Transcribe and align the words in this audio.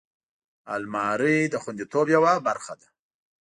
الماري 0.73 1.37
د 1.49 1.55
خوندیتوب 1.63 2.05
یوه 2.15 2.33
برخه 2.47 2.73
ده 2.79 2.87